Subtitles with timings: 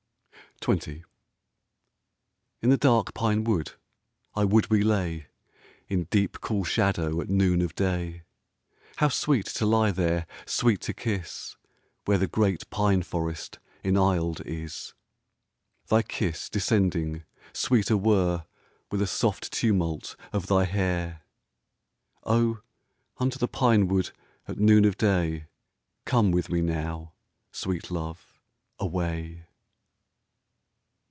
[0.61, 1.03] XX
[2.61, 3.71] In the dark pine wood
[4.35, 5.25] I would we lay,
[5.87, 8.21] In deep cool shadow At noon of day.
[8.97, 11.55] How sweet to lie there, Sweet to kiss,
[12.05, 14.93] Where the great pine forest Enaisled is!
[15.87, 17.23] Thy kiss descending
[17.53, 18.45] Sweeter were
[18.91, 21.23] With a soft tumult Of thy hair,
[22.23, 22.59] O,
[23.17, 24.11] unto the pine wood
[24.47, 25.47] At noon of day
[26.05, 27.13] Come with me now.
[27.51, 28.39] Sweet love,
[28.77, 29.45] away.